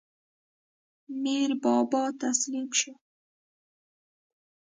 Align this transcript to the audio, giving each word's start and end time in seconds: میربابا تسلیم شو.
میربابا 1.21 2.03
تسلیم 2.21 2.67
شو. 2.79 2.93